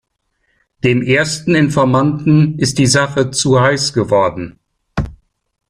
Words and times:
Dem 0.83 1.03
ersten 1.03 1.53
Informanten 1.53 2.57
ist 2.57 2.79
die 2.79 2.87
Sache 2.87 3.29
zu 3.29 3.61
heiß 3.61 3.93
geworden. 3.93 4.57